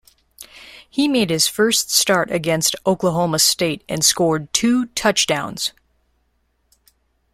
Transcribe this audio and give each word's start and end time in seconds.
He 0.89 1.07
made 1.07 1.29
his 1.29 1.45
first 1.47 1.91
start 1.91 2.31
against 2.31 2.75
Oklahoma 2.87 3.37
State 3.37 3.83
and 3.87 4.03
scored 4.03 4.51
two 4.51 4.87
touchdowns. 4.95 5.73